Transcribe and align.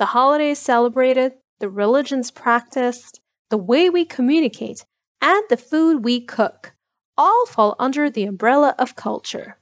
The 0.00 0.16
holidays 0.16 0.58
celebrated, 0.58 1.34
the 1.58 1.68
religions 1.68 2.30
practiced, 2.30 3.20
the 3.50 3.58
way 3.58 3.90
we 3.90 4.06
communicate, 4.06 4.86
and 5.20 5.42
the 5.50 5.58
food 5.58 6.02
we 6.02 6.22
cook 6.22 6.72
all 7.18 7.44
fall 7.44 7.76
under 7.78 8.08
the 8.08 8.24
umbrella 8.24 8.74
of 8.78 8.96
culture. 8.96 9.58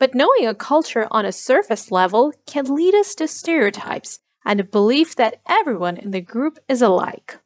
But 0.00 0.12
knowing 0.12 0.48
a 0.48 0.56
culture 0.56 1.06
on 1.12 1.24
a 1.24 1.30
surface 1.30 1.92
level 1.92 2.32
can 2.46 2.74
lead 2.74 2.96
us 2.96 3.14
to 3.14 3.28
stereotypes 3.28 4.18
and 4.44 4.58
a 4.58 4.64
belief 4.64 5.14
that 5.14 5.40
everyone 5.48 5.98
in 5.98 6.10
the 6.10 6.20
group 6.20 6.58
is 6.66 6.82
alike. 6.82 7.38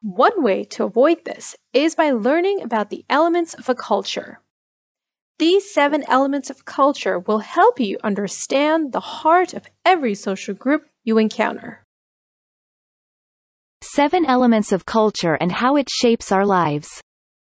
One 0.00 0.42
way 0.42 0.64
to 0.74 0.82
avoid 0.82 1.24
this 1.24 1.54
is 1.72 1.94
by 1.94 2.10
learning 2.10 2.62
about 2.62 2.90
the 2.90 3.04
elements 3.08 3.54
of 3.54 3.68
a 3.68 3.76
culture. 3.76 4.40
These 5.38 5.72
seven 5.72 6.02
elements 6.08 6.50
of 6.50 6.64
culture 6.64 7.20
will 7.20 7.38
help 7.38 7.78
you 7.78 7.98
understand 8.02 8.90
the 8.90 8.98
heart 9.22 9.54
of 9.54 9.68
every 9.84 10.16
social 10.16 10.54
group 10.54 10.88
you 11.04 11.18
encounter. 11.18 11.84
Seven 13.82 14.24
elements 14.24 14.72
of 14.72 14.86
culture 14.86 15.34
and 15.34 15.50
how 15.50 15.76
it 15.76 15.88
shapes 15.90 16.32
our 16.32 16.46
lives. 16.46 16.88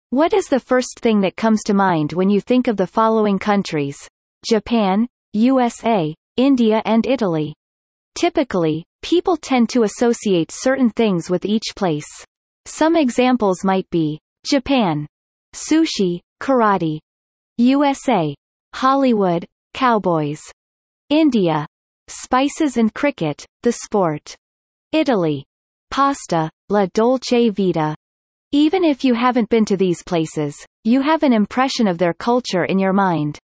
What 0.10 0.34
is 0.34 0.48
the 0.48 0.60
first 0.60 1.00
thing 1.00 1.22
that 1.22 1.36
comes 1.36 1.64
to 1.64 1.74
mind 1.74 2.14
when 2.14 2.30
you 2.30 2.42
think 2.42 2.68
of 2.68 2.78
the 2.78 2.88
following 2.88 3.40
countries? 3.40 3.98
Japan, 4.48 5.08
USA, 5.34 6.14
India 6.38 6.82
and 6.86 7.06
Italy. 7.06 7.54
Typically, 8.16 8.86
people 9.02 9.38
tend 9.38 9.70
to 9.70 9.84
associate 9.84 10.52
certain 10.52 10.90
things 10.90 11.30
with 11.30 11.46
each 11.46 11.76
place. 11.76 12.08
Some 12.66 12.96
examples 12.96 13.64
might 13.64 13.90
be 13.90 14.20
Japan, 14.46 15.08
sushi, 15.54 16.20
karate, 16.42 17.00
USA. 17.58 18.36
Hollywood, 18.74 19.48
cowboys. 19.74 20.42
India. 21.10 21.68
Spices 22.08 22.78
and 22.78 22.94
cricket, 22.94 23.46
the 23.62 23.72
sport. 23.72 24.36
Italy. 24.92 25.46
Pasta, 25.90 26.50
la 26.70 26.88
dolce 26.94 27.50
vita. 27.50 27.96
Even 28.52 28.84
if 28.84 29.04
you 29.04 29.14
haven't 29.14 29.50
been 29.50 29.66
to 29.66 29.78
these 29.78 30.04
places, 30.04 30.56
you 30.84 31.02
have 31.02 31.24
an 31.24 31.34
impression 31.34 31.88
of 31.88 31.98
their 31.98 32.14
culture 32.14 32.66
in 32.66 32.78
your 32.78 32.94
mind. 32.94 33.40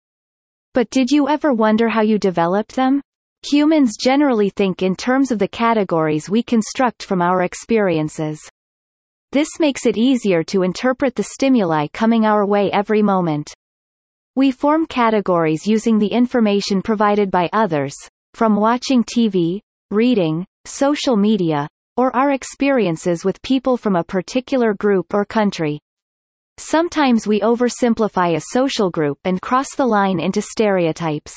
But 0.74 0.90
did 0.90 1.10
you 1.10 1.28
ever 1.28 1.52
wonder 1.52 1.88
how 1.88 2.02
you 2.02 2.18
developed 2.18 2.74
them? 2.74 3.00
Humans 3.50 3.96
generally 4.00 4.50
think 4.50 4.82
in 4.82 4.96
terms 4.96 5.30
of 5.30 5.38
the 5.38 5.48
categories 5.48 6.30
we 6.30 6.42
construct 6.42 7.02
from 7.02 7.22
our 7.22 7.42
experiences. 7.42 8.40
This 9.32 9.48
makes 9.60 9.86
it 9.86 9.96
easier 9.96 10.42
to 10.44 10.62
interpret 10.62 11.14
the 11.14 11.22
stimuli 11.22 11.88
coming 11.92 12.24
our 12.24 12.46
way 12.46 12.70
every 12.72 13.02
moment. 13.02 13.52
We 14.34 14.50
form 14.50 14.86
categories 14.86 15.66
using 15.66 15.98
the 15.98 16.08
information 16.08 16.82
provided 16.82 17.30
by 17.30 17.48
others, 17.52 17.94
from 18.36 18.54
watching 18.54 19.02
TV, 19.02 19.60
reading, 19.90 20.44
social 20.66 21.16
media, 21.16 21.66
or 21.96 22.14
our 22.14 22.32
experiences 22.32 23.24
with 23.24 23.40
people 23.40 23.78
from 23.78 23.96
a 23.96 24.04
particular 24.04 24.74
group 24.74 25.14
or 25.14 25.24
country. 25.24 25.80
Sometimes 26.58 27.26
we 27.26 27.40
oversimplify 27.40 28.36
a 28.36 28.42
social 28.52 28.90
group 28.90 29.16
and 29.24 29.40
cross 29.40 29.74
the 29.74 29.86
line 29.86 30.20
into 30.20 30.42
stereotypes. 30.42 31.34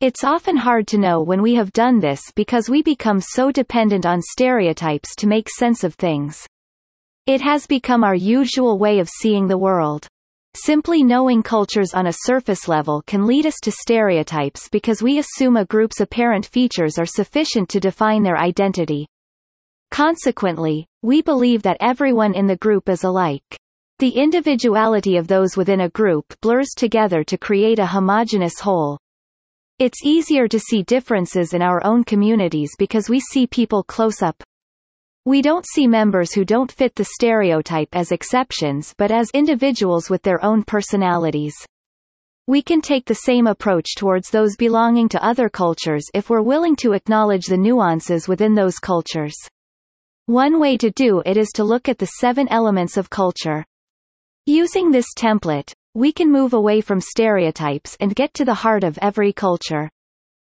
It's 0.00 0.24
often 0.24 0.56
hard 0.56 0.86
to 0.86 0.96
know 0.96 1.20
when 1.20 1.42
we 1.42 1.56
have 1.56 1.74
done 1.74 2.00
this 2.00 2.22
because 2.34 2.70
we 2.70 2.82
become 2.82 3.20
so 3.20 3.52
dependent 3.52 4.06
on 4.06 4.22
stereotypes 4.22 5.14
to 5.16 5.26
make 5.26 5.50
sense 5.50 5.84
of 5.84 5.94
things. 5.96 6.46
It 7.26 7.42
has 7.42 7.66
become 7.66 8.02
our 8.02 8.14
usual 8.14 8.78
way 8.78 8.98
of 8.98 9.10
seeing 9.10 9.46
the 9.46 9.58
world. 9.58 10.08
Simply 10.54 11.02
knowing 11.02 11.42
cultures 11.42 11.94
on 11.94 12.06
a 12.06 12.12
surface 12.24 12.68
level 12.68 13.02
can 13.06 13.26
lead 13.26 13.46
us 13.46 13.56
to 13.62 13.70
stereotypes 13.70 14.68
because 14.70 15.02
we 15.02 15.18
assume 15.18 15.56
a 15.56 15.64
group's 15.66 16.00
apparent 16.00 16.46
features 16.46 16.98
are 16.98 17.06
sufficient 17.06 17.68
to 17.68 17.80
define 17.80 18.22
their 18.22 18.38
identity. 18.38 19.06
Consequently, 19.90 20.86
we 21.02 21.22
believe 21.22 21.62
that 21.62 21.76
everyone 21.80 22.34
in 22.34 22.46
the 22.46 22.56
group 22.56 22.88
is 22.88 23.04
alike. 23.04 23.58
The 23.98 24.10
individuality 24.10 25.16
of 25.16 25.26
those 25.26 25.56
within 25.56 25.80
a 25.80 25.90
group 25.90 26.24
blurs 26.40 26.68
together 26.76 27.24
to 27.24 27.38
create 27.38 27.78
a 27.78 27.86
homogeneous 27.86 28.60
whole. 28.60 28.98
It's 29.78 30.04
easier 30.04 30.48
to 30.48 30.58
see 30.58 30.82
differences 30.82 31.52
in 31.52 31.62
our 31.62 31.84
own 31.84 32.04
communities 32.04 32.70
because 32.78 33.08
we 33.08 33.20
see 33.20 33.46
people 33.46 33.82
close 33.84 34.22
up, 34.22 34.42
we 35.28 35.42
don't 35.42 35.66
see 35.66 35.86
members 35.86 36.32
who 36.32 36.42
don't 36.42 36.72
fit 36.72 36.94
the 36.94 37.04
stereotype 37.04 37.90
as 37.92 38.12
exceptions 38.12 38.94
but 38.96 39.10
as 39.10 39.30
individuals 39.34 40.08
with 40.08 40.22
their 40.22 40.42
own 40.42 40.62
personalities. 40.62 41.54
We 42.46 42.62
can 42.62 42.80
take 42.80 43.04
the 43.04 43.26
same 43.26 43.46
approach 43.46 43.94
towards 43.94 44.30
those 44.30 44.56
belonging 44.56 45.06
to 45.10 45.22
other 45.22 45.50
cultures 45.50 46.06
if 46.14 46.30
we're 46.30 46.40
willing 46.40 46.76
to 46.76 46.94
acknowledge 46.94 47.44
the 47.44 47.58
nuances 47.58 48.26
within 48.26 48.54
those 48.54 48.78
cultures. 48.78 49.36
One 50.24 50.58
way 50.58 50.78
to 50.78 50.90
do 50.92 51.22
it 51.26 51.36
is 51.36 51.50
to 51.56 51.62
look 51.62 51.90
at 51.90 51.98
the 51.98 52.12
seven 52.22 52.48
elements 52.48 52.96
of 52.96 53.10
culture. 53.10 53.66
Using 54.46 54.90
this 54.90 55.12
template, 55.14 55.74
we 55.92 56.10
can 56.10 56.32
move 56.32 56.54
away 56.54 56.80
from 56.80 57.02
stereotypes 57.02 57.98
and 58.00 58.16
get 58.16 58.32
to 58.32 58.46
the 58.46 58.54
heart 58.64 58.82
of 58.82 58.98
every 59.02 59.34
culture. 59.34 59.90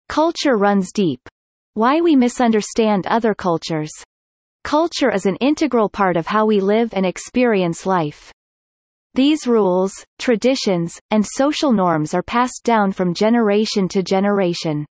Culture 0.10 0.58
runs 0.58 0.92
deep. 0.92 1.28
Why 1.74 2.02
we 2.02 2.16
misunderstand 2.16 3.08
other 3.08 3.34
cultures. 3.34 3.90
Culture 4.66 5.12
is 5.12 5.28
an 5.28 5.36
integral 5.42 5.88
part 5.88 6.18
of 6.18 6.26
how 6.26 6.48
we 6.48 6.60
live 6.60 6.92
and 6.96 7.06
experience 7.06 7.86
life. 7.86 8.34
These 9.14 9.46
rules, 9.46 9.94
traditions, 10.18 11.00
and 11.12 11.24
social 11.24 11.72
norms 11.72 12.16
are 12.16 12.24
passed 12.24 12.62
down 12.64 12.92
from 12.92 13.14
generation 13.14 13.88
to 13.90 14.02
generation. 14.02 14.84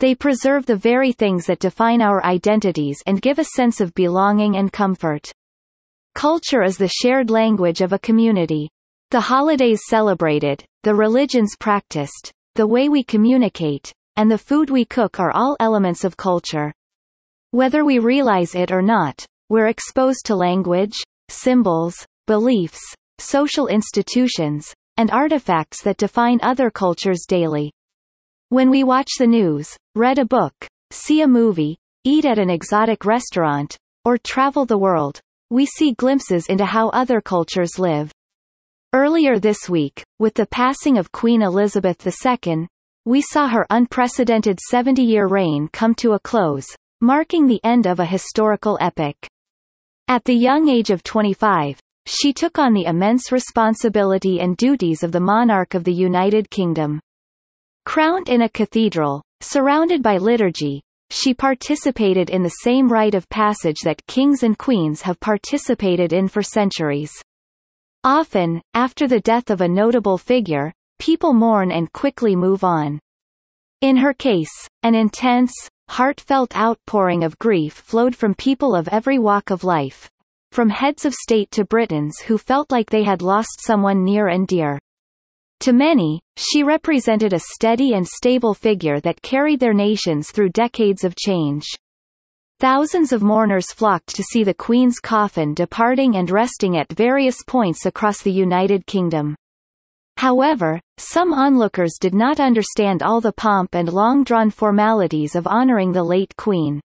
They 0.00 0.14
preserve 0.14 0.64
the 0.64 0.76
very 0.76 1.12
things 1.12 1.44
that 1.44 1.58
define 1.58 2.00
our 2.00 2.24
identities 2.24 3.02
and 3.06 3.20
give 3.20 3.38
a 3.38 3.44
sense 3.44 3.82
of 3.82 3.92
belonging 3.92 4.56
and 4.56 4.72
comfort. 4.72 5.30
Culture 6.14 6.62
is 6.62 6.78
the 6.78 6.88
shared 6.88 7.28
language 7.28 7.82
of 7.82 7.92
a 7.92 7.98
community. 7.98 8.70
The 9.10 9.20
holidays 9.20 9.82
celebrated, 9.90 10.64
the 10.84 10.94
religions 10.94 11.54
practiced, 11.60 12.32
the 12.54 12.66
way 12.66 12.88
we 12.88 13.04
communicate, 13.04 13.92
and 14.16 14.30
the 14.30 14.38
food 14.38 14.70
we 14.70 14.86
cook 14.86 15.20
are 15.20 15.32
all 15.32 15.54
elements 15.60 16.02
of 16.02 16.16
culture. 16.16 16.72
Whether 17.56 17.86
we 17.86 18.00
realize 18.00 18.54
it 18.54 18.70
or 18.70 18.82
not, 18.82 19.24
we're 19.48 19.68
exposed 19.68 20.26
to 20.26 20.36
language, 20.36 20.92
symbols, 21.30 21.94
beliefs, 22.26 22.82
social 23.18 23.68
institutions, 23.68 24.74
and 24.98 25.10
artifacts 25.10 25.80
that 25.80 25.96
define 25.96 26.38
other 26.42 26.70
cultures 26.70 27.24
daily. 27.26 27.72
When 28.50 28.68
we 28.68 28.84
watch 28.84 29.08
the 29.18 29.26
news, 29.26 29.74
read 29.94 30.18
a 30.18 30.26
book, 30.26 30.52
see 30.90 31.22
a 31.22 31.26
movie, 31.26 31.78
eat 32.04 32.26
at 32.26 32.38
an 32.38 32.50
exotic 32.50 33.06
restaurant, 33.06 33.74
or 34.04 34.18
travel 34.18 34.66
the 34.66 34.76
world, 34.76 35.18
we 35.48 35.64
see 35.64 35.94
glimpses 35.94 36.48
into 36.48 36.66
how 36.66 36.90
other 36.90 37.22
cultures 37.22 37.78
live. 37.78 38.12
Earlier 38.92 39.38
this 39.38 39.66
week, 39.66 40.04
with 40.18 40.34
the 40.34 40.44
passing 40.44 40.98
of 40.98 41.10
Queen 41.10 41.40
Elizabeth 41.40 42.06
II, 42.06 42.68
we 43.06 43.22
saw 43.22 43.48
her 43.48 43.66
unprecedented 43.70 44.58
70-year 44.70 45.26
reign 45.26 45.70
come 45.72 45.94
to 45.94 46.12
a 46.12 46.20
close, 46.20 46.66
marking 47.00 47.46
the 47.46 47.60
end 47.62 47.86
of 47.86 48.00
a 48.00 48.04
historical 48.06 48.78
epic. 48.80 49.28
At 50.08 50.24
the 50.24 50.34
young 50.34 50.68
age 50.68 50.90
of 50.90 51.02
25, 51.02 51.78
she 52.06 52.32
took 52.32 52.58
on 52.58 52.72
the 52.72 52.84
immense 52.84 53.32
responsibility 53.32 54.40
and 54.40 54.56
duties 54.56 55.02
of 55.02 55.12
the 55.12 55.20
monarch 55.20 55.74
of 55.74 55.84
the 55.84 55.92
United 55.92 56.48
Kingdom. 56.50 57.00
Crowned 57.84 58.28
in 58.28 58.42
a 58.42 58.48
cathedral, 58.48 59.22
surrounded 59.40 60.02
by 60.02 60.16
liturgy, 60.16 60.82
she 61.10 61.34
participated 61.34 62.30
in 62.30 62.42
the 62.42 62.60
same 62.62 62.88
rite 62.88 63.14
of 63.14 63.28
passage 63.28 63.78
that 63.84 64.04
kings 64.06 64.42
and 64.42 64.56
queens 64.58 65.02
have 65.02 65.20
participated 65.20 66.12
in 66.12 66.28
for 66.28 66.42
centuries. 66.42 67.12
Often, 68.04 68.62
after 68.74 69.06
the 69.06 69.20
death 69.20 69.50
of 69.50 69.60
a 69.60 69.68
notable 69.68 70.18
figure, 70.18 70.72
people 70.98 71.32
mourn 71.32 71.70
and 71.72 71.92
quickly 71.92 72.34
move 72.36 72.64
on. 72.64 73.00
In 73.80 73.96
her 73.96 74.14
case, 74.14 74.68
an 74.82 74.94
intense, 74.94 75.52
heartfelt 75.88 76.56
outpouring 76.56 77.24
of 77.24 77.38
grief 77.38 77.72
flowed 77.72 78.14
from 78.14 78.34
people 78.34 78.74
of 78.74 78.88
every 78.88 79.18
walk 79.18 79.50
of 79.50 79.64
life, 79.64 80.10
from 80.52 80.68
heads 80.68 81.04
of 81.04 81.14
state 81.14 81.50
to 81.50 81.64
Britons 81.64 82.18
who 82.20 82.38
felt 82.38 82.70
like 82.70 82.90
they 82.90 83.02
had 83.02 83.22
lost 83.22 83.60
someone 83.60 84.04
near 84.04 84.28
and 84.28 84.46
dear. 84.46 84.78
To 85.60 85.72
many, 85.72 86.20
she 86.36 86.62
represented 86.62 87.32
a 87.32 87.38
steady 87.38 87.94
and 87.94 88.06
stable 88.06 88.54
figure 88.54 89.00
that 89.00 89.22
carried 89.22 89.60
their 89.60 89.72
nations 89.72 90.30
through 90.30 90.50
decades 90.50 91.02
of 91.02 91.16
change. 91.16 91.64
Thousands 92.58 93.12
of 93.12 93.22
mourners 93.22 93.72
flocked 93.72 94.14
to 94.16 94.22
see 94.22 94.44
the 94.44 94.54
Queen's 94.54 94.98
coffin 94.98 95.54
departing 95.54 96.16
and 96.16 96.30
resting 96.30 96.76
at 96.76 96.92
various 96.92 97.42
points 97.46 97.84
across 97.84 98.22
the 98.22 98.32
United 98.32 98.86
Kingdom. 98.86 99.34
However, 100.16 100.80
some 100.98 101.32
onlookers 101.32 101.98
did 102.00 102.14
not 102.14 102.40
understand 102.40 103.02
all 103.02 103.20
the 103.20 103.32
pomp 103.32 103.74
and 103.74 103.92
long-drawn 103.92 104.50
formalities 104.50 105.34
of 105.34 105.46
honoring 105.46 105.92
the 105.92 106.02
late 106.02 106.34
Queen. 106.36 106.80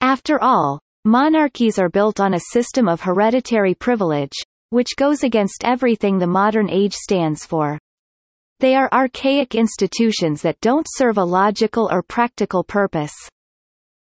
After 0.00 0.42
all, 0.42 0.80
monarchies 1.04 1.78
are 1.78 1.90
built 1.90 2.18
on 2.18 2.34
a 2.34 2.40
system 2.52 2.88
of 2.88 3.02
hereditary 3.02 3.74
privilege, 3.74 4.32
which 4.70 4.96
goes 4.96 5.22
against 5.22 5.64
everything 5.64 6.18
the 6.18 6.26
modern 6.26 6.70
age 6.70 6.94
stands 6.94 7.44
for. 7.44 7.78
They 8.60 8.74
are 8.74 8.88
archaic 8.90 9.54
institutions 9.54 10.40
that 10.42 10.60
don't 10.60 10.86
serve 10.88 11.18
a 11.18 11.24
logical 11.24 11.90
or 11.92 12.02
practical 12.02 12.64
purpose. 12.64 13.14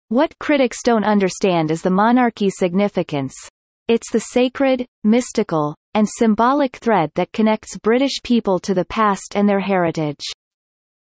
What 0.09 0.39
critics 0.39 0.79
don't 0.83 1.05
understand 1.05 1.71
is 1.71 1.83
the 1.83 1.91
monarchy's 1.91 2.57
significance. 2.57 3.35
It's 3.89 4.11
the 4.11 4.21
sacred, 4.21 4.87
mystical, 5.05 5.75
and 5.99 6.09
symbolic 6.09 6.77
thread 6.77 7.11
that 7.17 7.33
connects 7.33 7.77
British 7.77 8.23
people 8.23 8.61
to 8.61 8.73
the 8.73 8.85
past 8.85 9.33
and 9.35 9.49
their 9.49 9.59
heritage. 9.59 10.25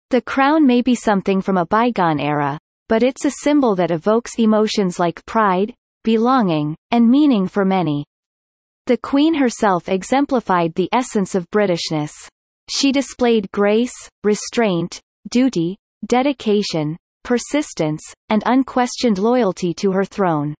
The 0.09 0.23
crown 0.23 0.67
may 0.67 0.81
be 0.81 0.95
something 0.95 1.43
from 1.43 1.59
a 1.59 1.67
bygone 1.67 2.19
era, 2.19 2.59
but 2.89 3.03
it's 3.03 3.27
a 3.27 3.43
symbol 3.43 3.77
that 3.77 3.91
evokes 3.91 4.39
emotions 4.39 4.99
like 4.99 5.23
pride, 5.27 5.75
belonging, 6.03 6.75
and 6.93 7.11
meaning 7.11 7.47
for 7.47 7.63
many. 7.63 8.07
The 8.87 8.97
Queen 8.97 9.35
herself 9.35 9.87
exemplified 9.87 10.75
the 10.75 10.89
essence 10.95 11.35
of 11.35 11.51
Britishness. 11.51 12.13
She 12.71 12.91
displayed 12.91 13.53
grace, 13.53 13.93
restraint, 14.25 14.99
duty, 15.29 15.77
dedication, 16.07 16.97
persistence, 17.23 18.01
and 18.31 18.43
unquestioned 18.47 19.19
loyalty 19.19 19.75
to 19.75 19.93
her 19.93 20.07
throne. 20.07 20.55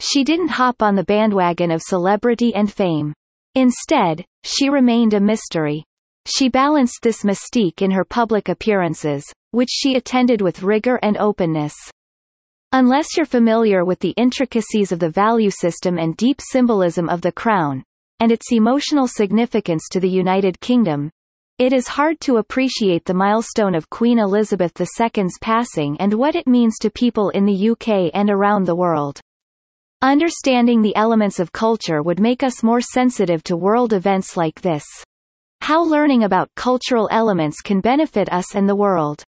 She 0.00 0.24
didn't 0.24 0.48
hop 0.48 0.82
on 0.82 0.96
the 0.96 1.04
bandwagon 1.04 1.70
of 1.70 1.80
celebrity 1.80 2.52
and 2.56 2.72
fame. 2.72 3.12
Instead, 3.54 4.24
she 4.44 4.68
remained 4.68 5.14
a 5.14 5.20
mystery. 5.20 5.84
She 6.26 6.48
balanced 6.48 7.00
this 7.02 7.22
mystique 7.22 7.82
in 7.82 7.90
her 7.90 8.04
public 8.04 8.48
appearances, 8.48 9.24
which 9.50 9.68
she 9.70 9.94
attended 9.94 10.40
with 10.40 10.62
rigor 10.62 10.98
and 11.02 11.16
openness. 11.18 11.74
Unless 12.72 13.16
you're 13.16 13.26
familiar 13.26 13.84
with 13.84 13.98
the 13.98 14.14
intricacies 14.16 14.92
of 14.92 14.98
the 14.98 15.10
value 15.10 15.50
system 15.50 15.98
and 15.98 16.16
deep 16.16 16.40
symbolism 16.40 17.08
of 17.10 17.20
the 17.20 17.32
crown, 17.32 17.84
and 18.20 18.32
its 18.32 18.50
emotional 18.52 19.06
significance 19.06 19.88
to 19.90 20.00
the 20.00 20.08
United 20.08 20.58
Kingdom, 20.60 21.10
it 21.58 21.74
is 21.74 21.86
hard 21.86 22.18
to 22.20 22.38
appreciate 22.38 23.04
the 23.04 23.12
milestone 23.12 23.74
of 23.74 23.90
Queen 23.90 24.18
Elizabeth 24.18 24.72
II's 24.80 25.38
passing 25.42 25.96
and 26.00 26.14
what 26.14 26.34
it 26.34 26.46
means 26.46 26.78
to 26.78 26.90
people 26.90 27.28
in 27.30 27.44
the 27.44 27.70
UK 27.70 28.10
and 28.14 28.30
around 28.30 28.64
the 28.64 28.74
world. 28.74 29.20
Understanding 30.04 30.82
the 30.82 30.96
elements 30.96 31.38
of 31.38 31.52
culture 31.52 32.02
would 32.02 32.18
make 32.18 32.42
us 32.42 32.64
more 32.64 32.80
sensitive 32.80 33.44
to 33.44 33.56
world 33.56 33.92
events 33.92 34.36
like 34.36 34.60
this. 34.60 34.82
How 35.60 35.84
learning 35.84 36.24
about 36.24 36.50
cultural 36.56 37.08
elements 37.12 37.60
can 37.60 37.80
benefit 37.80 38.28
us 38.32 38.56
and 38.56 38.68
the 38.68 38.74
world. 38.74 39.22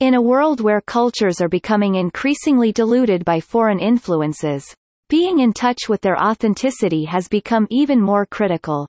In 0.00 0.12
a 0.12 0.20
world 0.20 0.60
where 0.60 0.82
cultures 0.82 1.40
are 1.40 1.48
becoming 1.48 1.94
increasingly 1.94 2.70
diluted 2.70 3.24
by 3.24 3.40
foreign 3.40 3.78
influences, 3.78 4.62
being 5.08 5.38
in 5.38 5.54
touch 5.54 5.88
with 5.88 6.02
their 6.02 6.22
authenticity 6.22 7.06
has 7.06 7.26
become 7.26 7.66
even 7.70 7.98
more 7.98 8.26
critical. 8.26 8.86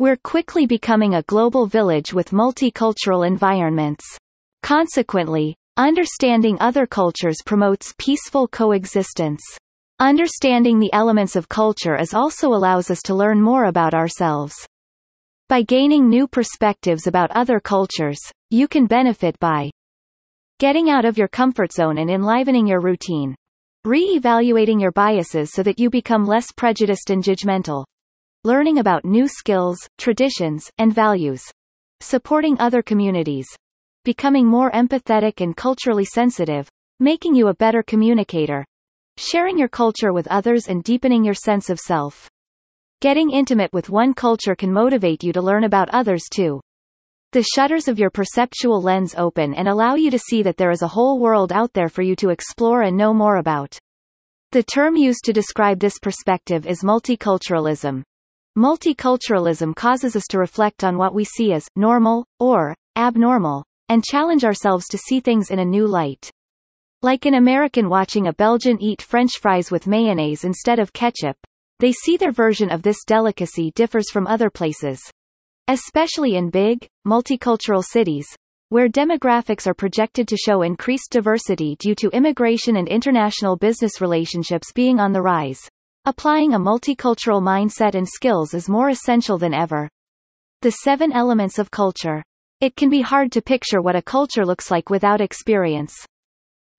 We're 0.00 0.16
quickly 0.16 0.66
becoming 0.66 1.14
a 1.14 1.22
global 1.22 1.66
village 1.66 2.12
with 2.12 2.30
multicultural 2.30 3.24
environments. 3.24 4.04
Consequently, 4.64 5.54
understanding 5.76 6.56
other 6.58 6.88
cultures 6.88 7.36
promotes 7.46 7.94
peaceful 7.98 8.48
coexistence. 8.48 9.42
Understanding 10.02 10.78
the 10.78 10.90
elements 10.94 11.36
of 11.36 11.50
culture 11.50 11.94
is 11.94 12.14
also 12.14 12.54
allows 12.54 12.90
us 12.90 13.02
to 13.02 13.14
learn 13.14 13.38
more 13.38 13.66
about 13.66 13.92
ourselves. 13.92 14.54
By 15.50 15.60
gaining 15.60 16.08
new 16.08 16.26
perspectives 16.26 17.06
about 17.06 17.30
other 17.32 17.60
cultures, 17.60 18.18
you 18.48 18.66
can 18.66 18.86
benefit 18.86 19.38
by 19.40 19.70
getting 20.58 20.88
out 20.88 21.04
of 21.04 21.18
your 21.18 21.28
comfort 21.28 21.70
zone 21.70 21.98
and 21.98 22.10
enlivening 22.10 22.66
your 22.66 22.80
routine, 22.80 23.34
re-evaluating 23.84 24.80
your 24.80 24.90
biases 24.92 25.52
so 25.52 25.62
that 25.62 25.78
you 25.78 25.90
become 25.90 26.24
less 26.24 26.46
prejudiced 26.50 27.10
and 27.10 27.22
judgmental, 27.22 27.84
learning 28.42 28.78
about 28.78 29.04
new 29.04 29.28
skills, 29.28 29.86
traditions, 29.98 30.70
and 30.78 30.94
values, 30.94 31.42
supporting 32.00 32.58
other 32.58 32.80
communities, 32.80 33.46
becoming 34.06 34.46
more 34.46 34.70
empathetic 34.70 35.42
and 35.42 35.58
culturally 35.58 36.06
sensitive, 36.06 36.70
making 37.00 37.34
you 37.34 37.48
a 37.48 37.54
better 37.56 37.82
communicator, 37.82 38.64
sharing 39.20 39.58
your 39.58 39.68
culture 39.68 40.12
with 40.12 40.26
others 40.28 40.66
and 40.68 40.82
deepening 40.82 41.22
your 41.24 41.34
sense 41.34 41.70
of 41.70 41.78
self. 41.78 42.28
Getting 43.00 43.30
intimate 43.30 43.72
with 43.72 43.90
one 43.90 44.14
culture 44.14 44.54
can 44.54 44.72
motivate 44.72 45.22
you 45.22 45.32
to 45.32 45.42
learn 45.42 45.64
about 45.64 45.90
others 45.90 46.24
too. 46.32 46.60
The 47.32 47.46
shutters 47.54 47.86
of 47.86 47.98
your 47.98 48.10
perceptual 48.10 48.82
lens 48.82 49.14
open 49.16 49.54
and 49.54 49.68
allow 49.68 49.94
you 49.94 50.10
to 50.10 50.18
see 50.18 50.42
that 50.42 50.56
there 50.56 50.70
is 50.70 50.82
a 50.82 50.88
whole 50.88 51.20
world 51.20 51.52
out 51.52 51.72
there 51.74 51.88
for 51.88 52.02
you 52.02 52.16
to 52.16 52.30
explore 52.30 52.82
and 52.82 52.96
know 52.96 53.14
more 53.14 53.36
about. 53.36 53.78
The 54.52 54.62
term 54.62 54.96
used 54.96 55.24
to 55.26 55.32
describe 55.32 55.78
this 55.78 55.98
perspective 55.98 56.66
is 56.66 56.82
multiculturalism, 56.82 58.02
Multiculturalism 58.58 59.76
causes 59.76 60.16
us 60.16 60.26
to 60.26 60.38
reflect 60.38 60.82
on 60.82 60.98
what 60.98 61.14
we 61.14 61.24
see 61.24 61.52
as 61.52 61.68
normal, 61.76 62.26
or 62.40 62.74
abnormal, 62.96 63.64
and 63.88 64.02
challenge 64.02 64.44
ourselves 64.44 64.88
to 64.88 64.98
see 64.98 65.20
things 65.20 65.52
in 65.52 65.60
a 65.60 65.64
new 65.64 65.86
light. 65.86 66.32
Like 67.02 67.24
an 67.24 67.32
American 67.32 67.88
watching 67.88 68.26
a 68.26 68.32
Belgian 68.34 68.76
eat 68.78 69.00
French 69.00 69.38
fries 69.40 69.70
with 69.70 69.86
mayonnaise 69.86 70.44
instead 70.44 70.78
of 70.78 70.92
ketchup, 70.92 71.34
they 71.78 71.92
see 71.92 72.18
their 72.18 72.30
version 72.30 72.70
of 72.70 72.82
this 72.82 73.04
delicacy 73.06 73.70
differs 73.74 74.10
from 74.10 74.26
other 74.26 74.50
places. 74.50 75.00
Especially 75.66 76.36
in 76.36 76.50
big, 76.50 76.86
multicultural 77.08 77.82
cities, 77.82 78.26
where 78.68 78.86
demographics 78.86 79.66
are 79.66 79.72
projected 79.72 80.28
to 80.28 80.36
show 80.36 80.60
increased 80.60 81.10
diversity 81.10 81.74
due 81.78 81.94
to 81.94 82.10
immigration 82.10 82.76
and 82.76 82.86
international 82.86 83.56
business 83.56 84.02
relationships 84.02 84.70
being 84.74 85.00
on 85.00 85.14
the 85.14 85.22
rise. 85.22 85.60
Applying 86.04 86.52
a 86.52 86.58
multicultural 86.58 87.40
mindset 87.40 87.94
and 87.94 88.06
skills 88.06 88.52
is 88.52 88.68
more 88.68 88.90
essential 88.90 89.38
than 89.38 89.54
ever. 89.54 89.88
The 90.60 90.72
seven 90.72 91.12
elements 91.12 91.58
of 91.58 91.70
culture. 91.70 92.22
It 92.60 92.76
can 92.76 92.90
be 92.90 93.00
hard 93.00 93.32
to 93.32 93.40
picture 93.40 93.80
what 93.80 93.96
a 93.96 94.02
culture 94.02 94.44
looks 94.44 94.70
like 94.70 94.90
without 94.90 95.22
experience. 95.22 95.94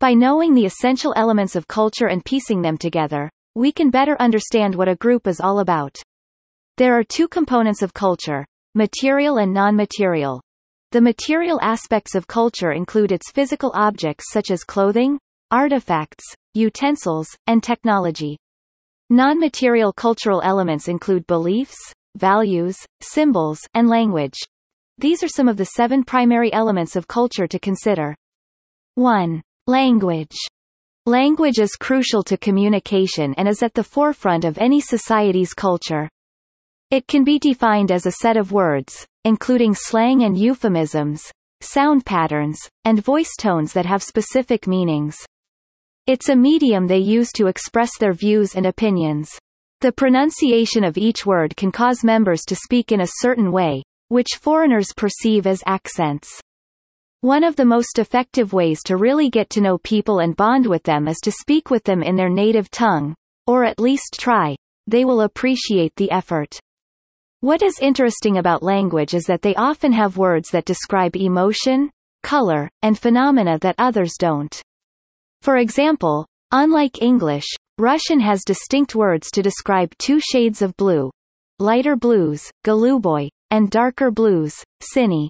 By 0.01 0.15
knowing 0.15 0.55
the 0.55 0.65
essential 0.65 1.13
elements 1.15 1.55
of 1.55 1.67
culture 1.67 2.07
and 2.07 2.25
piecing 2.25 2.63
them 2.63 2.75
together, 2.75 3.29
we 3.53 3.71
can 3.71 3.91
better 3.91 4.19
understand 4.19 4.73
what 4.73 4.87
a 4.87 4.95
group 4.95 5.27
is 5.27 5.39
all 5.39 5.59
about. 5.59 5.95
There 6.77 6.97
are 6.97 7.03
two 7.03 7.27
components 7.27 7.83
of 7.83 7.93
culture, 7.93 8.43
material 8.73 9.37
and 9.37 9.53
non-material. 9.53 10.41
The 10.91 11.01
material 11.01 11.59
aspects 11.61 12.15
of 12.15 12.25
culture 12.25 12.71
include 12.71 13.11
its 13.11 13.29
physical 13.29 13.71
objects 13.75 14.31
such 14.31 14.49
as 14.49 14.63
clothing, 14.63 15.19
artifacts, 15.51 16.23
utensils, 16.55 17.27
and 17.45 17.61
technology. 17.61 18.39
Non-material 19.11 19.93
cultural 19.93 20.41
elements 20.43 20.87
include 20.87 21.27
beliefs, 21.27 21.77
values, 22.17 22.75
symbols, 23.01 23.59
and 23.75 23.87
language. 23.87 24.39
These 24.97 25.21
are 25.21 25.27
some 25.27 25.47
of 25.47 25.57
the 25.57 25.65
seven 25.65 26.03
primary 26.03 26.51
elements 26.51 26.95
of 26.95 27.07
culture 27.07 27.45
to 27.45 27.59
consider. 27.59 28.15
1. 28.95 29.43
Language. 29.67 30.35
Language 31.05 31.59
is 31.59 31.75
crucial 31.75 32.23
to 32.23 32.35
communication 32.35 33.35
and 33.37 33.47
is 33.47 33.61
at 33.61 33.75
the 33.75 33.83
forefront 33.83 34.43
of 34.43 34.57
any 34.57 34.81
society's 34.81 35.53
culture. 35.53 36.09
It 36.89 37.07
can 37.07 37.23
be 37.23 37.37
defined 37.37 37.91
as 37.91 38.07
a 38.07 38.11
set 38.11 38.37
of 38.37 38.51
words, 38.51 39.05
including 39.23 39.75
slang 39.75 40.23
and 40.23 40.35
euphemisms, 40.35 41.23
sound 41.61 42.07
patterns, 42.07 42.59
and 42.85 43.03
voice 43.03 43.35
tones 43.39 43.71
that 43.73 43.85
have 43.85 44.01
specific 44.01 44.65
meanings. 44.65 45.15
It's 46.07 46.29
a 46.29 46.35
medium 46.35 46.87
they 46.87 46.97
use 46.97 47.31
to 47.33 47.45
express 47.45 47.99
their 47.99 48.13
views 48.13 48.55
and 48.55 48.65
opinions. 48.65 49.29
The 49.81 49.91
pronunciation 49.91 50.83
of 50.83 50.97
each 50.97 51.23
word 51.23 51.55
can 51.55 51.71
cause 51.71 52.03
members 52.03 52.41
to 52.47 52.55
speak 52.55 52.91
in 52.91 53.01
a 53.01 53.13
certain 53.19 53.51
way, 53.51 53.83
which 54.07 54.39
foreigners 54.41 54.87
perceive 54.97 55.45
as 55.45 55.61
accents. 55.67 56.41
One 57.23 57.43
of 57.43 57.55
the 57.55 57.65
most 57.65 57.99
effective 57.99 58.51
ways 58.51 58.81
to 58.85 58.97
really 58.97 59.29
get 59.29 59.51
to 59.51 59.61
know 59.61 59.77
people 59.77 60.21
and 60.21 60.35
bond 60.35 60.65
with 60.65 60.81
them 60.81 61.07
is 61.07 61.19
to 61.19 61.31
speak 61.31 61.69
with 61.69 61.83
them 61.83 62.01
in 62.01 62.15
their 62.15 62.29
native 62.29 62.71
tongue, 62.71 63.13
or 63.45 63.63
at 63.63 63.79
least 63.79 64.17
try. 64.19 64.55
They 64.87 65.05
will 65.05 65.21
appreciate 65.21 65.95
the 65.97 66.09
effort. 66.09 66.59
What 67.41 67.61
is 67.61 67.77
interesting 67.79 68.37
about 68.37 68.63
language 68.63 69.13
is 69.13 69.25
that 69.25 69.43
they 69.43 69.53
often 69.53 69.91
have 69.91 70.17
words 70.17 70.49
that 70.49 70.65
describe 70.65 71.15
emotion, 71.15 71.91
color, 72.23 72.67
and 72.81 72.97
phenomena 72.97 73.59
that 73.59 73.75
others 73.77 74.13
don't. 74.17 74.59
For 75.43 75.57
example, 75.57 76.25
unlike 76.51 77.03
English, 77.03 77.45
Russian 77.77 78.19
has 78.19 78.43
distinct 78.43 78.95
words 78.95 79.29
to 79.33 79.43
describe 79.43 79.95
two 79.99 80.19
shades 80.19 80.63
of 80.63 80.75
blue. 80.75 81.11
Lighter 81.59 81.95
blues, 81.95 82.49
galuboy, 82.65 83.29
and 83.51 83.69
darker 83.69 84.09
blues, 84.09 84.63
sini. 84.81 85.29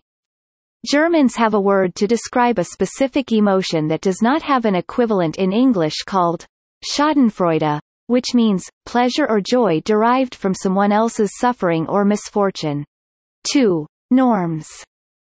Germans 0.89 1.35
have 1.35 1.53
a 1.53 1.61
word 1.61 1.93
to 1.95 2.07
describe 2.07 2.57
a 2.57 2.63
specific 2.63 3.31
emotion 3.31 3.88
that 3.89 4.01
does 4.01 4.23
not 4.23 4.41
have 4.41 4.65
an 4.65 4.73
equivalent 4.73 5.38
in 5.38 5.53
English 5.53 5.93
called 6.07 6.47
Schadenfreude, 6.83 7.79
which 8.07 8.33
means 8.33 8.67
pleasure 8.88 9.27
or 9.29 9.41
joy 9.41 9.81
derived 9.85 10.33
from 10.33 10.55
someone 10.55 10.91
else's 10.91 11.38
suffering 11.38 11.88
or 11.88 12.03
misfortune. 12.03 12.83
2. 13.53 13.85
Norms. 14.09 14.67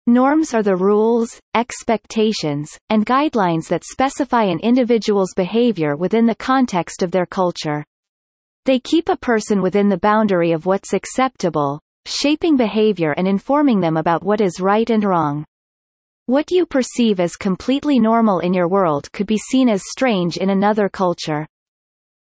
Norms 0.09 0.53
are 0.53 0.65
the 0.65 0.75
rules, 0.75 1.41
expectations, 1.55 2.77
and 2.91 3.07
guidelines 3.07 3.69
that 3.69 3.85
specify 3.85 4.43
an 4.43 4.59
individual's 4.61 5.33
behavior 5.37 5.95
within 5.95 6.27
the 6.27 6.35
context 6.35 7.05
of 7.05 7.13
their 7.13 7.27
culture. 7.27 7.85
They 8.65 8.81
keep 8.81 9.09
a 9.09 9.17
person 9.17 9.63
within 9.63 9.89
the 9.89 9.99
boundary 9.99 10.51
of 10.51 10.67
what's 10.67 10.93
acceptable, 10.93 11.81
shaping 12.07 12.57
behavior 12.57 13.13
and 13.13 13.27
informing 13.27 13.81
them 13.81 13.97
about 13.97 14.23
what 14.23 14.41
is 14.41 14.61
right 14.61 14.89
and 14.89 15.05
wrong. 15.05 15.45
What 16.27 16.51
you 16.51 16.65
perceive 16.65 17.21
as 17.21 17.37
completely 17.37 17.99
normal 17.99 18.39
in 18.39 18.55
your 18.55 18.69
world 18.69 19.11
could 19.13 19.27
be 19.27 19.39
seen 19.39 19.69
as 19.69 19.83
strange 19.91 20.37
in 20.37 20.51
another 20.51 20.89
culture. 20.89 21.47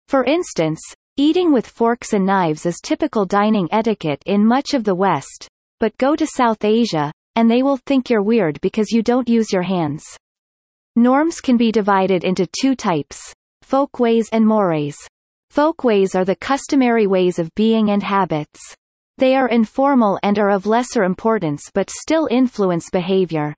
For 0.09 0.25
instance, 0.25 0.81
eating 1.17 1.53
with 1.53 1.67
forks 1.67 2.13
and 2.13 2.27
knives 2.27 2.67
is 2.67 2.81
typical 2.83 3.25
dining 3.25 3.69
etiquette 3.73 4.23
in 4.27 4.45
much 4.45 4.75
of 4.75 4.85
the 4.85 4.95
West, 4.95 5.49
but 5.81 5.97
go 5.99 6.17
to 6.17 6.27
South 6.27 6.65
Asia, 6.65 7.13
and 7.37 7.51
they 7.51 7.63
will 7.63 7.79
think 7.87 8.11
you're 8.11 8.23
weird 8.23 8.61
because 8.61 8.91
you 8.91 9.03
don't 9.03 9.29
use 9.29 9.53
your 9.53 9.63
hands. 9.63 10.05
Norms 10.97 11.41
can 11.41 11.57
be 11.57 11.73
divided 11.73 12.25
into 12.25 12.49
two 12.61 12.75
types, 12.75 13.33
folkways 13.63 14.29
and 14.33 14.47
mores. 14.47 14.97
Folkways 15.51 16.15
are 16.15 16.25
the 16.25 16.37
customary 16.37 17.07
ways 17.07 17.39
of 17.39 17.55
being 17.55 17.91
and 17.91 18.03
habits. 18.03 18.61
They 19.19 19.37
are 19.37 19.49
informal 19.49 20.19
and 20.23 20.39
are 20.39 20.51
of 20.51 20.67
lesser 20.67 21.05
importance 21.05 21.71
but 21.73 21.91
still 21.91 22.27
influence 22.31 22.91
behavior. 22.91 23.55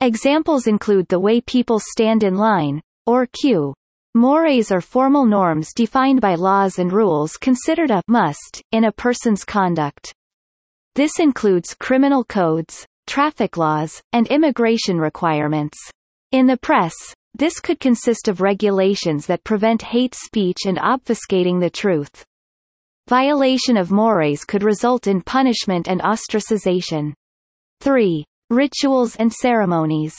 Examples 0.00 0.68
include 0.68 1.08
the 1.08 1.18
way 1.18 1.40
people 1.40 1.80
stand 1.80 2.22
in 2.22 2.36
line, 2.36 2.80
or 3.04 3.26
queue. 3.26 3.74
Mores 4.14 4.70
are 4.70 4.80
formal 4.80 5.26
norms 5.26 5.72
defined 5.74 6.20
by 6.20 6.36
laws 6.36 6.78
and 6.78 6.92
rules 6.92 7.36
considered 7.36 7.90
a 7.90 8.02
must 8.06 8.62
in 8.70 8.84
a 8.84 8.92
person's 8.92 9.44
conduct. 9.44 10.14
This 10.94 11.18
includes 11.18 11.74
criminal 11.74 12.24
codes, 12.24 12.86
traffic 13.06 13.56
laws, 13.56 14.00
and 14.12 14.26
immigration 14.28 14.98
requirements. 14.98 15.78
In 16.32 16.46
the 16.46 16.56
press, 16.56 16.94
this 17.34 17.58
could 17.60 17.80
consist 17.80 18.28
of 18.28 18.40
regulations 18.40 19.26
that 19.26 19.44
prevent 19.44 19.82
hate 19.82 20.14
speech 20.14 20.58
and 20.66 20.78
obfuscating 20.78 21.60
the 21.60 21.70
truth. 21.70 22.24
Violation 23.08 23.78
of 23.78 23.90
mores 23.90 24.44
could 24.44 24.62
result 24.62 25.06
in 25.06 25.22
punishment 25.22 25.88
and 25.88 26.02
ostracization. 26.02 27.14
3. 27.80 28.22
Rituals 28.50 29.16
and 29.16 29.32
ceremonies. 29.32 30.14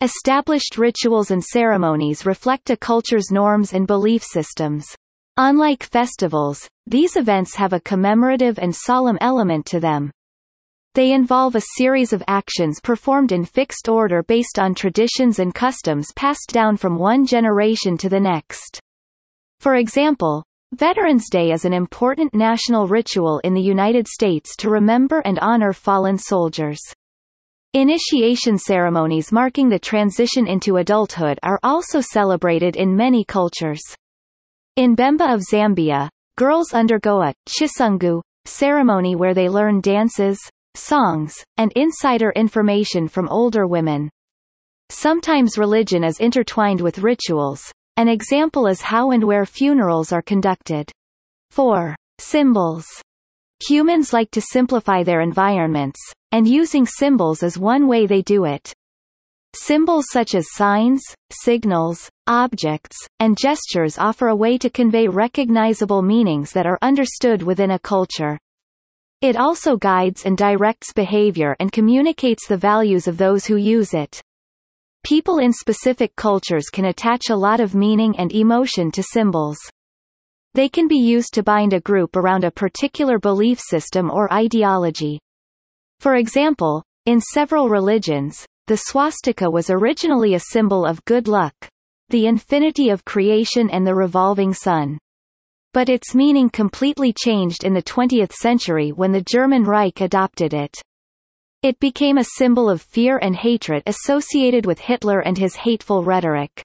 Established 0.00 0.76
rituals 0.76 1.30
and 1.30 1.44
ceremonies 1.44 2.26
reflect 2.26 2.70
a 2.70 2.76
culture's 2.76 3.30
norms 3.30 3.74
and 3.74 3.86
belief 3.86 4.24
systems. 4.24 4.84
Unlike 5.36 5.84
festivals, 5.84 6.66
these 6.88 7.16
events 7.16 7.54
have 7.54 7.72
a 7.72 7.80
commemorative 7.80 8.58
and 8.58 8.74
solemn 8.74 9.18
element 9.20 9.64
to 9.66 9.78
them. 9.78 10.10
They 10.94 11.12
involve 11.12 11.54
a 11.54 11.62
series 11.76 12.12
of 12.12 12.24
actions 12.26 12.80
performed 12.80 13.30
in 13.30 13.44
fixed 13.44 13.88
order 13.88 14.24
based 14.24 14.58
on 14.58 14.74
traditions 14.74 15.38
and 15.38 15.54
customs 15.54 16.08
passed 16.16 16.50
down 16.52 16.76
from 16.76 16.98
one 16.98 17.24
generation 17.24 17.96
to 17.98 18.08
the 18.08 18.18
next. 18.18 18.80
For 19.60 19.76
example, 19.76 20.42
Veterans 20.76 21.30
Day 21.30 21.52
is 21.52 21.64
an 21.64 21.72
important 21.72 22.34
national 22.34 22.86
ritual 22.86 23.38
in 23.44 23.54
the 23.54 23.62
United 23.62 24.06
States 24.06 24.54
to 24.56 24.68
remember 24.68 25.20
and 25.20 25.38
honor 25.38 25.72
fallen 25.72 26.18
soldiers. 26.18 26.78
Initiation 27.72 28.58
ceremonies 28.58 29.32
marking 29.32 29.70
the 29.70 29.78
transition 29.78 30.46
into 30.46 30.76
adulthood 30.76 31.38
are 31.42 31.58
also 31.62 32.02
celebrated 32.02 32.76
in 32.76 32.94
many 32.94 33.24
cultures. 33.24 33.80
In 34.76 34.94
Bemba 34.94 35.32
of 35.32 35.40
Zambia, 35.50 36.10
girls 36.36 36.74
undergo 36.74 37.22
a 37.22 37.32
chisungu 37.48 38.20
ceremony 38.44 39.16
where 39.16 39.32
they 39.32 39.48
learn 39.48 39.80
dances, 39.80 40.38
songs, 40.74 41.42
and 41.56 41.72
insider 41.74 42.32
information 42.32 43.08
from 43.08 43.30
older 43.30 43.66
women. 43.66 44.10
Sometimes 44.90 45.56
religion 45.56 46.04
is 46.04 46.20
intertwined 46.20 46.82
with 46.82 46.98
rituals, 46.98 47.72
an 47.96 48.08
example 48.08 48.66
is 48.66 48.82
how 48.82 49.10
and 49.10 49.24
where 49.24 49.46
funerals 49.46 50.12
are 50.12 50.22
conducted. 50.22 50.92
4. 51.50 51.96
Symbols. 52.18 52.86
Humans 53.66 54.12
like 54.12 54.30
to 54.32 54.40
simplify 54.40 55.02
their 55.02 55.22
environments, 55.22 55.98
and 56.30 56.46
using 56.46 56.84
symbols 56.84 57.42
is 57.42 57.58
one 57.58 57.88
way 57.88 58.06
they 58.06 58.20
do 58.20 58.44
it. 58.44 58.72
Symbols 59.54 60.04
such 60.12 60.34
as 60.34 60.52
signs, 60.52 61.02
signals, 61.30 62.10
objects, 62.26 62.96
and 63.20 63.38
gestures 63.40 63.96
offer 63.96 64.28
a 64.28 64.36
way 64.36 64.58
to 64.58 64.68
convey 64.68 65.08
recognizable 65.08 66.02
meanings 66.02 66.52
that 66.52 66.66
are 66.66 66.78
understood 66.82 67.42
within 67.42 67.70
a 67.70 67.78
culture. 67.78 68.38
It 69.22 69.36
also 69.36 69.78
guides 69.78 70.26
and 70.26 70.36
directs 70.36 70.92
behavior 70.92 71.56
and 71.58 71.72
communicates 71.72 72.46
the 72.46 72.58
values 72.58 73.08
of 73.08 73.16
those 73.16 73.46
who 73.46 73.56
use 73.56 73.94
it. 73.94 74.20
People 75.06 75.38
in 75.38 75.52
specific 75.52 76.16
cultures 76.16 76.68
can 76.68 76.86
attach 76.86 77.30
a 77.30 77.36
lot 77.36 77.60
of 77.60 77.76
meaning 77.76 78.18
and 78.18 78.32
emotion 78.32 78.90
to 78.90 79.04
symbols. 79.04 79.56
They 80.54 80.68
can 80.68 80.88
be 80.88 80.98
used 80.98 81.32
to 81.34 81.44
bind 81.44 81.72
a 81.72 81.80
group 81.80 82.16
around 82.16 82.42
a 82.42 82.50
particular 82.50 83.20
belief 83.20 83.60
system 83.60 84.10
or 84.10 84.32
ideology. 84.32 85.20
For 86.00 86.16
example, 86.16 86.82
in 87.04 87.20
several 87.20 87.68
religions, 87.68 88.44
the 88.66 88.78
swastika 88.88 89.48
was 89.48 89.70
originally 89.70 90.34
a 90.34 90.40
symbol 90.40 90.84
of 90.84 91.04
good 91.04 91.28
luck, 91.28 91.54
the 92.08 92.26
infinity 92.26 92.88
of 92.88 93.04
creation 93.04 93.70
and 93.70 93.86
the 93.86 93.94
revolving 93.94 94.52
sun. 94.52 94.98
But 95.72 95.88
its 95.88 96.16
meaning 96.16 96.50
completely 96.50 97.14
changed 97.16 97.62
in 97.62 97.74
the 97.74 97.82
20th 97.84 98.32
century 98.32 98.90
when 98.90 99.12
the 99.12 99.22
German 99.22 99.62
Reich 99.62 100.00
adopted 100.00 100.52
it. 100.52 100.76
It 101.62 101.80
became 101.80 102.18
a 102.18 102.24
symbol 102.36 102.70
of 102.70 102.82
fear 102.82 103.18
and 103.18 103.34
hatred 103.34 103.82
associated 103.86 104.66
with 104.66 104.78
Hitler 104.78 105.20
and 105.20 105.36
his 105.36 105.56
hateful 105.56 106.04
rhetoric. 106.04 106.62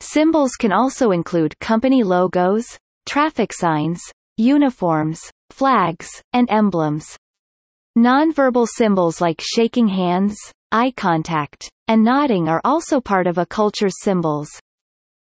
Symbols 0.00 0.52
can 0.52 0.72
also 0.72 1.10
include 1.10 1.58
company 1.60 2.02
logos, 2.02 2.78
traffic 3.06 3.52
signs, 3.52 4.00
uniforms, 4.36 5.30
flags, 5.50 6.08
and 6.32 6.48
emblems. 6.50 7.16
Nonverbal 7.96 8.66
symbols 8.66 9.20
like 9.20 9.40
shaking 9.40 9.88
hands, 9.88 10.36
eye 10.72 10.92
contact, 10.96 11.70
and 11.88 12.02
nodding 12.02 12.48
are 12.48 12.60
also 12.64 13.00
part 13.00 13.26
of 13.26 13.38
a 13.38 13.46
culture's 13.46 14.00
symbols. 14.00 14.48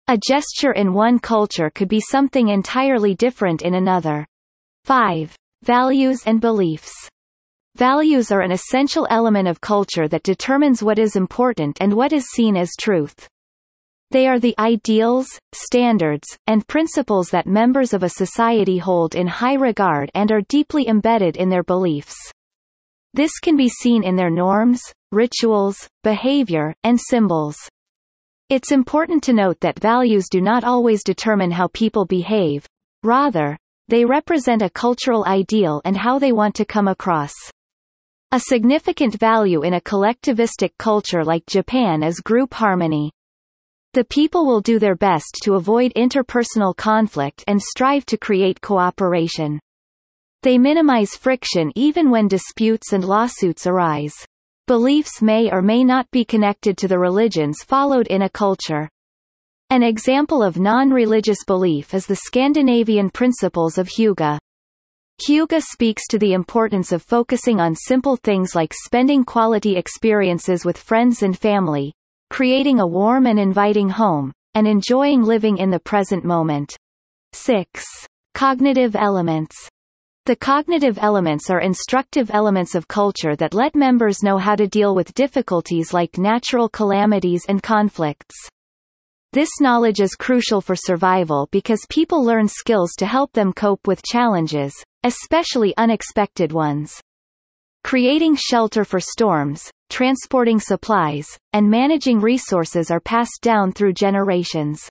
A 0.07 0.17
gesture 0.27 0.73
in 0.73 0.93
one 0.93 1.19
culture 1.19 1.69
could 1.69 1.87
be 1.87 2.01
something 2.01 2.49
entirely 2.49 3.15
different 3.15 3.61
in 3.61 3.75
another. 3.75 4.27
5. 4.85 5.35
Values 5.63 6.23
and 6.25 6.41
beliefs. 6.41 6.91
Values 7.75 8.31
are 8.31 8.41
an 8.41 8.51
essential 8.51 9.07
element 9.09 9.47
of 9.47 9.61
culture 9.61 10.07
that 10.07 10.23
determines 10.23 10.83
what 10.83 10.99
is 10.99 11.15
important 11.15 11.77
and 11.79 11.93
what 11.93 12.11
is 12.11 12.25
seen 12.35 12.57
as 12.57 12.69
truth. 12.79 13.29
They 14.11 14.27
are 14.27 14.39
the 14.39 14.53
ideals, 14.59 15.27
standards, 15.53 16.27
and 16.47 16.67
principles 16.67 17.29
that 17.29 17.47
members 17.47 17.93
of 17.93 18.03
a 18.03 18.09
society 18.09 18.77
hold 18.77 19.15
in 19.15 19.25
high 19.25 19.53
regard 19.53 20.11
and 20.13 20.31
are 20.33 20.41
deeply 20.49 20.89
embedded 20.89 21.37
in 21.37 21.47
their 21.47 21.63
beliefs. 21.63 22.15
This 23.13 23.39
can 23.39 23.55
be 23.55 23.69
seen 23.69 24.03
in 24.03 24.17
their 24.17 24.29
norms, 24.29 24.81
rituals, 25.13 25.87
behavior, 26.03 26.75
and 26.83 26.99
symbols. 26.99 27.55
It's 28.49 28.73
important 28.73 29.23
to 29.23 29.33
note 29.33 29.61
that 29.61 29.79
values 29.79 30.27
do 30.29 30.41
not 30.41 30.65
always 30.65 31.05
determine 31.05 31.51
how 31.51 31.69
people 31.69 32.05
behave. 32.05 32.65
Rather, 33.01 33.57
they 33.87 34.03
represent 34.03 34.61
a 34.61 34.69
cultural 34.69 35.23
ideal 35.25 35.81
and 35.85 35.95
how 35.95 36.19
they 36.19 36.33
want 36.33 36.55
to 36.55 36.65
come 36.65 36.89
across. 36.89 37.31
A 38.33 38.39
significant 38.39 39.19
value 39.19 39.63
in 39.63 39.73
a 39.73 39.81
collectivistic 39.81 40.69
culture 40.79 41.21
like 41.21 41.45
Japan 41.47 42.01
is 42.01 42.21
group 42.21 42.53
harmony. 42.53 43.11
The 43.91 44.05
people 44.05 44.45
will 44.45 44.61
do 44.61 44.79
their 44.79 44.95
best 44.95 45.39
to 45.43 45.55
avoid 45.55 45.91
interpersonal 45.97 46.73
conflict 46.73 47.43
and 47.47 47.61
strive 47.61 48.05
to 48.05 48.15
create 48.15 48.61
cooperation. 48.61 49.59
They 50.43 50.57
minimize 50.57 51.13
friction 51.13 51.73
even 51.75 52.09
when 52.09 52.29
disputes 52.29 52.93
and 52.93 53.03
lawsuits 53.03 53.67
arise. 53.67 54.13
Beliefs 54.65 55.21
may 55.21 55.51
or 55.51 55.61
may 55.61 55.83
not 55.83 56.09
be 56.11 56.23
connected 56.23 56.77
to 56.77 56.87
the 56.87 56.99
religions 56.99 57.57
followed 57.63 58.07
in 58.07 58.21
a 58.21 58.29
culture. 58.29 58.87
An 59.71 59.83
example 59.83 60.41
of 60.41 60.57
non-religious 60.57 61.43
belief 61.45 61.93
is 61.93 62.05
the 62.05 62.15
Scandinavian 62.15 63.09
principles 63.09 63.77
of 63.77 63.89
hygge. 63.89 64.39
Hygge 65.23 65.61
speaks 65.61 66.07
to 66.07 66.17
the 66.17 66.33
importance 66.33 66.91
of 66.91 67.03
focusing 67.03 67.59
on 67.59 67.75
simple 67.75 68.15
things 68.15 68.55
like 68.55 68.73
spending 68.73 69.23
quality 69.23 69.77
experiences 69.77 70.65
with 70.65 70.79
friends 70.79 71.21
and 71.21 71.37
family, 71.37 71.93
creating 72.31 72.79
a 72.79 72.87
warm 72.87 73.27
and 73.27 73.37
inviting 73.37 73.87
home, 73.87 74.31
and 74.55 74.67
enjoying 74.67 75.21
living 75.21 75.59
in 75.59 75.69
the 75.69 75.79
present 75.79 76.25
moment. 76.25 76.75
6. 77.33 77.85
Cognitive 78.33 78.95
elements. 78.95 79.55
The 80.25 80.35
cognitive 80.35 80.97
elements 80.99 81.51
are 81.51 81.61
instructive 81.61 82.31
elements 82.33 82.73
of 82.73 82.87
culture 82.87 83.35
that 83.35 83.53
let 83.53 83.75
members 83.75 84.23
know 84.23 84.39
how 84.39 84.55
to 84.55 84.67
deal 84.67 84.95
with 84.95 85.13
difficulties 85.13 85.93
like 85.93 86.17
natural 86.17 86.67
calamities 86.67 87.45
and 87.47 87.61
conflicts. 87.61 88.35
This 89.33 89.49
knowledge 89.61 89.99
is 89.99 90.15
crucial 90.15 90.61
for 90.61 90.75
survival 90.75 91.47
because 91.51 91.85
people 91.89 92.25
learn 92.25 92.47
skills 92.47 92.93
to 92.97 93.05
help 93.05 93.31
them 93.33 93.53
cope 93.53 93.87
with 93.87 94.01
challenges, 94.03 94.73
especially 95.03 95.73
unexpected 95.77 96.51
ones. 96.51 97.01
Creating 97.83 98.35
shelter 98.35 98.85
for 98.85 98.99
storms, 98.99 99.71
transporting 99.89 100.59
supplies, 100.59 101.27
and 101.53 101.69
managing 101.69 102.19
resources 102.19 102.91
are 102.91 102.99
passed 102.99 103.39
down 103.41 103.71
through 103.71 103.93
generations. 103.93 104.87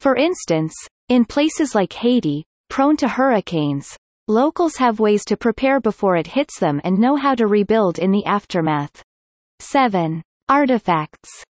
For 0.00 0.16
instance, 0.16 0.74
in 1.08 1.24
places 1.24 1.74
like 1.74 1.92
Haiti, 1.92 2.44
prone 2.68 2.96
to 2.98 3.08
hurricanes, 3.08 3.96
locals 4.28 4.76
have 4.76 5.00
ways 5.00 5.24
to 5.26 5.36
prepare 5.36 5.80
before 5.80 6.16
it 6.16 6.26
hits 6.26 6.58
them 6.58 6.80
and 6.84 6.98
know 6.98 7.16
how 7.16 7.34
to 7.34 7.46
rebuild 7.46 7.98
in 7.98 8.10
the 8.10 8.24
aftermath. 8.24 9.02
7. 9.60 10.22
Artifacts. 10.48 11.44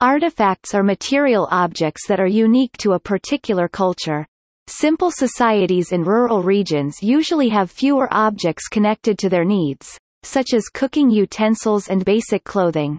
Artifacts 0.00 0.74
are 0.74 0.82
material 0.82 1.46
objects 1.50 2.06
that 2.08 2.18
are 2.18 2.26
unique 2.26 2.76
to 2.78 2.92
a 2.92 3.00
particular 3.00 3.68
culture. 3.68 4.26
Simple 4.68 5.10
societies 5.10 5.92
in 5.92 6.04
rural 6.04 6.42
regions 6.42 7.02
usually 7.02 7.48
have 7.48 7.70
fewer 7.70 8.08
objects 8.10 8.68
connected 8.68 9.18
to 9.18 9.28
their 9.28 9.44
needs, 9.44 9.98
such 10.22 10.54
as 10.54 10.68
cooking 10.68 11.10
utensils 11.10 11.88
and 11.88 12.04
basic 12.04 12.44
clothing. 12.44 12.98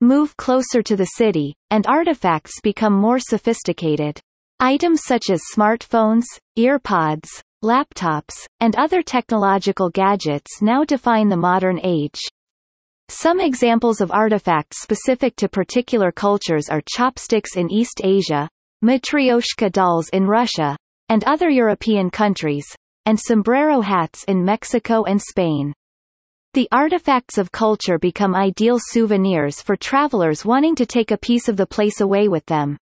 Move 0.00 0.36
closer 0.36 0.82
to 0.82 0.96
the 0.96 1.12
city, 1.16 1.54
and 1.70 1.86
artifacts 1.86 2.60
become 2.60 2.92
more 2.92 3.20
sophisticated. 3.20 4.20
Items 4.58 5.02
such 5.04 5.30
as 5.30 5.40
smartphones, 5.54 6.24
earpods, 6.58 7.28
laptops, 7.64 8.34
and 8.60 8.74
other 8.76 9.02
technological 9.02 9.90
gadgets 9.90 10.60
now 10.60 10.82
define 10.82 11.28
the 11.28 11.36
modern 11.36 11.78
age. 11.84 12.20
Some 13.08 13.40
examples 13.40 14.00
of 14.00 14.10
artifacts 14.10 14.82
specific 14.82 15.36
to 15.36 15.48
particular 15.48 16.10
cultures 16.10 16.68
are 16.68 16.82
chopsticks 16.88 17.56
in 17.56 17.70
East 17.70 18.00
Asia, 18.02 18.48
matryoshka 18.82 19.70
dolls 19.70 20.08
in 20.08 20.26
Russia, 20.26 20.76
and 21.08 21.24
other 21.24 21.48
European 21.48 22.10
countries, 22.10 22.66
and 23.06 23.18
sombrero 23.18 23.80
hats 23.80 24.24
in 24.24 24.44
Mexico 24.44 25.04
and 25.04 25.20
Spain. 25.20 25.72
The 26.54 26.68
artifacts 26.70 27.38
of 27.38 27.50
culture 27.50 27.98
become 27.98 28.34
ideal 28.34 28.78
souvenirs 28.78 29.62
for 29.62 29.76
travelers 29.76 30.44
wanting 30.44 30.74
to 30.76 30.86
take 30.86 31.10
a 31.10 31.16
piece 31.16 31.48
of 31.48 31.56
the 31.56 31.66
place 31.66 32.00
away 32.00 32.28
with 32.28 32.44
them. 32.46 32.76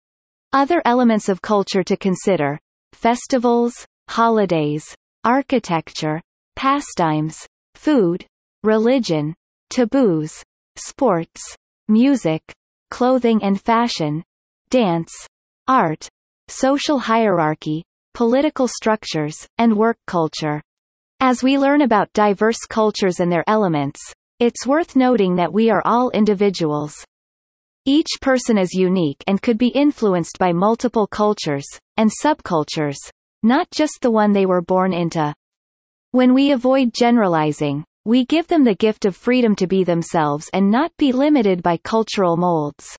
Other 0.52 0.80
elements 0.86 1.28
of 1.28 1.42
culture 1.42 1.82
to 1.82 1.96
consider. 1.96 2.58
Festivals, 2.94 3.74
holidays, 4.08 4.94
architecture, 5.24 6.22
pastimes, 6.56 7.46
food, 7.74 8.24
religion, 8.62 9.34
taboos, 9.68 10.42
sports, 10.76 11.42
music, 11.88 12.42
clothing 12.90 13.42
and 13.42 13.60
fashion, 13.60 14.24
dance, 14.70 15.12
art, 15.68 16.08
social 16.48 16.98
hierarchy, 16.98 17.84
political 18.14 18.66
structures, 18.66 19.46
and 19.58 19.76
work 19.76 19.98
culture. 20.06 20.62
As 21.20 21.42
we 21.42 21.58
learn 21.58 21.82
about 21.82 22.12
diverse 22.14 22.64
cultures 22.68 23.20
and 23.20 23.30
their 23.30 23.44
elements, 23.46 24.00
it's 24.40 24.66
worth 24.66 24.96
noting 24.96 25.36
that 25.36 25.52
we 25.52 25.68
are 25.68 25.82
all 25.84 26.10
individuals. 26.10 26.94
Each 27.84 28.08
person 28.20 28.56
is 28.56 28.72
unique 28.72 29.22
and 29.26 29.42
could 29.42 29.58
be 29.58 29.68
influenced 29.68 30.38
by 30.38 30.52
multiple 30.52 31.06
cultures, 31.06 31.66
and 31.96 32.10
subcultures, 32.24 32.96
not 33.42 33.70
just 33.70 33.98
the 34.00 34.10
one 34.10 34.32
they 34.32 34.46
were 34.46 34.62
born 34.62 34.92
into. 34.92 35.34
When 36.12 36.34
we 36.34 36.52
avoid 36.52 36.94
generalizing, 36.94 37.84
we 38.04 38.24
give 38.24 38.46
them 38.46 38.64
the 38.64 38.74
gift 38.74 39.04
of 39.04 39.16
freedom 39.16 39.54
to 39.56 39.66
be 39.66 39.84
themselves 39.84 40.48
and 40.52 40.70
not 40.70 40.92
be 40.96 41.12
limited 41.12 41.62
by 41.62 41.76
cultural 41.78 42.36
molds. 42.36 42.96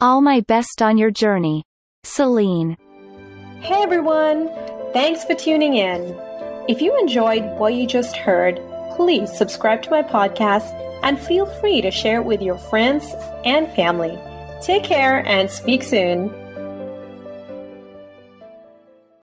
All 0.00 0.20
my 0.20 0.40
best 0.42 0.80
on 0.80 0.96
your 0.96 1.10
journey. 1.10 1.64
Celine. 2.04 2.76
Hey 3.60 3.82
everyone! 3.82 4.50
Thanks 4.92 5.24
for 5.24 5.34
tuning 5.34 5.74
in. 5.74 6.14
If 6.68 6.82
you 6.82 6.96
enjoyed 7.00 7.42
what 7.58 7.72
you 7.72 7.86
just 7.86 8.14
heard, 8.14 8.60
please 8.94 9.32
subscribe 9.32 9.82
to 9.84 9.90
my 9.90 10.02
podcast 10.02 10.70
and 11.02 11.18
feel 11.18 11.46
free 11.46 11.80
to 11.80 11.90
share 11.90 12.20
it 12.20 12.26
with 12.26 12.42
your 12.42 12.58
friends 12.58 13.14
and 13.46 13.74
family. 13.74 14.18
Take 14.60 14.84
care 14.84 15.26
and 15.26 15.50
speak 15.50 15.82
soon. 15.82 16.28